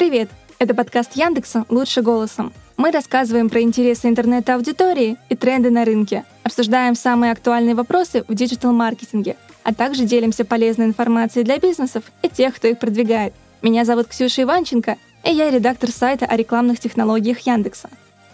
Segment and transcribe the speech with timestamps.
[0.00, 0.30] Привет!
[0.58, 2.54] Это подкаст Яндекса «Лучше голосом».
[2.78, 9.36] Мы рассказываем про интересы интернет-аудитории и тренды на рынке, обсуждаем самые актуальные вопросы в диджитал-маркетинге,
[9.62, 13.34] а также делимся полезной информацией для бизнесов и тех, кто их продвигает.
[13.60, 17.90] Меня зовут Ксюша Иванченко, и я редактор сайта о рекламных технологиях Яндекса.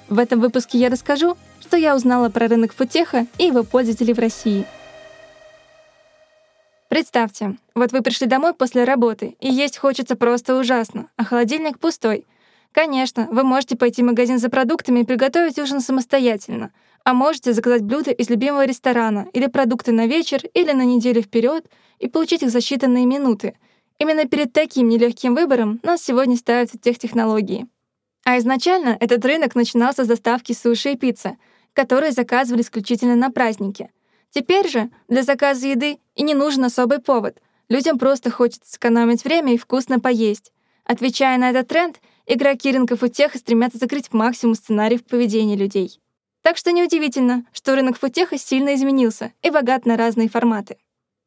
[0.09, 4.21] В этом выпуске я расскажу, что я узнала про рынок футеха и его пользователей в
[4.21, 4.67] России–
[6.97, 12.27] Представьте, вот вы пришли домой после работы, и есть хочется просто ужасно, а холодильник пустой.
[12.73, 16.73] Конечно, вы можете пойти в магазин за продуктами и приготовить ужин самостоятельно,
[17.05, 21.67] а можете заказать блюда из любимого ресторана или продукты на вечер или на неделю вперед
[21.99, 23.59] и получить их за считанные минуты.
[23.99, 27.67] Именно перед таким нелегким выбором нас сегодня ставят технологии.
[28.25, 31.37] А изначально этот рынок начинался с доставки суши и пиццы,
[31.75, 33.91] которые заказывали исключительно на праздники.
[34.31, 37.39] Теперь же для заказа еды и не нужен особый повод.
[37.69, 40.53] Людям просто хочется сэкономить время и вкусно поесть.
[40.85, 46.01] Отвечая на этот тренд, игроки рынков футеха стремятся закрыть максимум сценариев поведения людей.
[46.43, 50.77] Так что неудивительно, что рынок футеха сильно изменился и богат на разные форматы.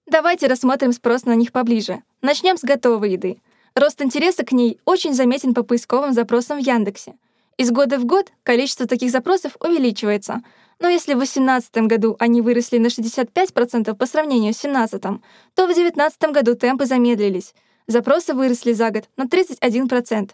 [0.08, 2.02] Давайте рассмотрим спрос на них поближе.
[2.22, 3.42] Начнем с готовой еды.
[3.76, 7.16] Рост интереса к ней очень заметен по поисковым запросам в Яндексе.
[7.58, 10.42] Из года в год количество таких запросов увеличивается,
[10.80, 15.74] но если в 2018 году они выросли на 65% по сравнению с 2017, то в
[15.74, 17.54] 2019 году темпы замедлились.
[17.88, 20.32] Запросы выросли за год на 31%.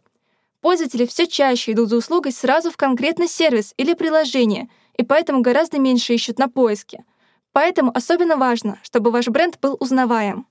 [0.62, 5.80] Пользователи все чаще идут за услугой сразу в конкретный сервис или приложение, и поэтому гораздо
[5.80, 7.06] меньше ищут на поиске.
[7.52, 10.48] Поэтому особенно важно, чтобы ваш бренд был узнаваем.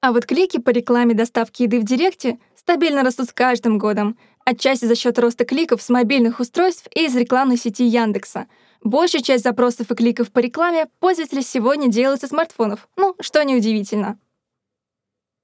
[0.00, 4.86] А вот клики по рекламе доставки еды в Директе стабильно растут с каждым годом, отчасти
[4.86, 8.46] за счет роста кликов с мобильных устройств и из рекламной сети Яндекса—
[8.86, 14.16] Большая часть запросов и кликов по рекламе пользователи сегодня делают со смартфонов, ну, что неудивительно.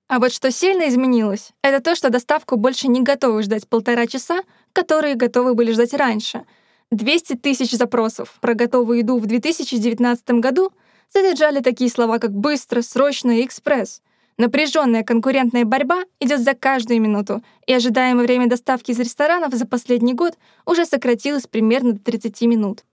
[0.06, 4.42] А вот что сильно изменилось, это то, что доставку больше не готовы ждать полтора часа,
[4.72, 6.44] которые готовы были ждать раньше.
[6.92, 10.70] 200 тысяч запросов про готовую еду в 2019 году
[11.12, 14.02] содержали такие слова, как «быстро», «срочно» и «экспресс».
[14.38, 20.14] Напряженная конкурентная борьба идет за каждую минуту, и ожидаемое время доставки из ресторанов за последний
[20.14, 22.84] год уже сократилось примерно до 30 минут.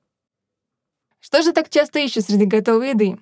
[1.20, 3.18] Что же так часто ищут среди готовой еды?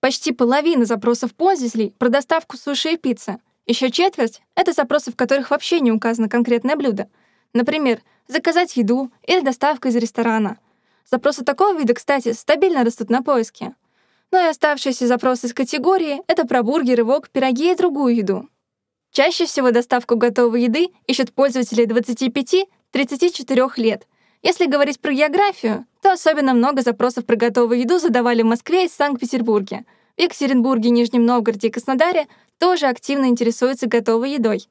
[0.00, 3.38] Почти половина запросов пользователей про доставку суши и пиццы.
[3.66, 7.08] Еще четверть— это запросы, в которых вообще не указано конкретное блюдо.
[7.52, 10.58] Например, заказать еду или доставка из ресторана.
[11.04, 13.74] Запросы такого вида, кстати, стабильно растут на поиске.
[14.32, 18.48] Ну и оставшиеся запросы из категории— это про бургеры, вок, пироги и другую еду.
[19.10, 24.06] Чаще всего доставку готовой еды ищут пользователи 25-34 лет.
[24.42, 28.88] Если говорить про географию, то особенно много запросов про готовую еду задавали в Москве и
[28.88, 29.84] Санкт-Петербурге.
[30.16, 32.26] В Екатеринбурге, Нижнем Новгороде и Краснодаре
[32.58, 34.68] тоже активно интересуются готовой едой.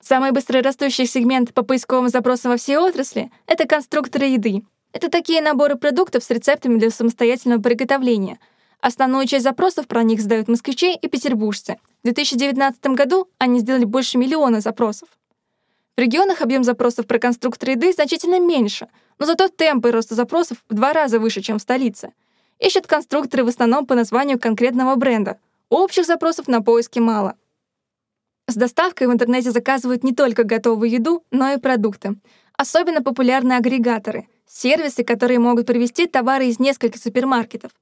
[0.00, 4.62] Самый быстрорастущий сегмент по поисковым запросам во всей отрасли— это конструкторы еды.
[4.92, 8.38] Это такие наборы продуктов с рецептами для самостоятельного приготовления.
[8.80, 11.78] Основную часть запросов про них задают москвичи и петербуржцы.
[12.02, 15.08] В 2019 году они сделали больше миллиона запросов.
[15.96, 18.88] В регионах объем запросов про конструкторы еды значительно меньше,
[19.18, 22.12] но зато темпы роста запросов в два раза выше, чем в столице.
[22.58, 25.38] Ищут конструкторы в основном по названию конкретного бренда.
[25.68, 27.36] Общих запросов на поиске мало.
[28.46, 32.16] С доставкой в интернете заказывают не только готовую еду, но и продукты.
[32.56, 37.72] Особенно популярны агрегаторы— сервисы, которые могут привезти товары из нескольких супермаркетов.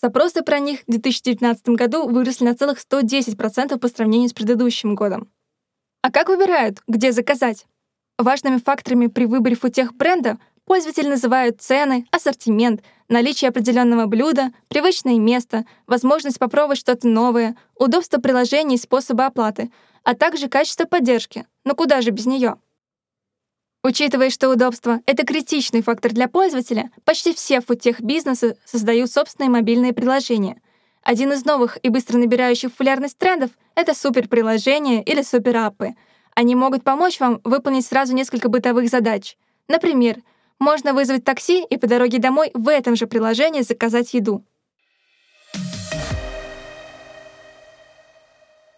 [0.00, 5.28] Запросы про них в 2019 году выросли на целых 110% по сравнению с предыдущим годом.
[6.00, 7.66] А как выбирают, где заказать?
[8.18, 15.64] Важными факторами при выборе футех бренда пользователи называют цены, ассортимент, наличие определенного блюда, привычное место,
[15.86, 19.70] возможность попробовать что-то новое, удобство приложений и способы оплаты,
[20.04, 21.46] а также качество поддержки.
[21.64, 22.56] Но куда же без нее?
[23.84, 30.60] Учитывая, что удобство— это критичный фактор для пользователя, почти все футех-бизнесы создают собственные мобильные приложения—
[31.02, 35.94] один из новых и быстро набирающих популярность трендов— это суперприложения или супераппы.
[36.34, 39.36] Они могут помочь вам выполнить сразу несколько бытовых задач.
[39.66, 40.18] Например,
[40.62, 44.44] можно вызвать такси и по дороге домой в этом же приложении заказать еду.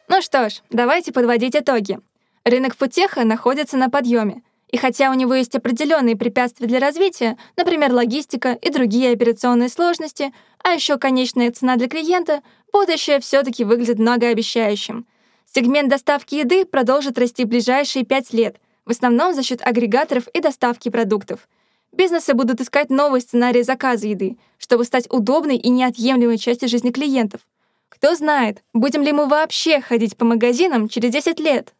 [0.09, 1.99] Ну что ж, давайте подводить итоги.
[2.45, 4.43] Рынок футеха находится на подъеме—
[4.75, 10.33] и хотя у него есть определенные препятствия для развития, например, логистика и другие операционные сложности,
[10.65, 12.43] а еще конечная цена для клиента,
[12.73, 15.07] будущее все таки выглядит многообещающим.
[15.47, 20.41] Сегмент доставки еды продолжит расти в ближайшие пять лет, в основном за счет агрегаторов и
[20.41, 21.49] доставки продуктов.
[21.97, 27.43] Бизнесы будут искать новые сценарии заказа еды, чтобы стать удобной и неотъемлемой частью жизни клиентов.
[27.89, 31.73] Кто знает, будем ли мы вообще ходить по магазинам через 10 лет?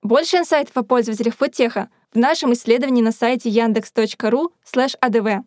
[0.00, 5.42] Больше инсайтов о пользователях фудтеха в нашем исследовании на сайте yandex.ru adv.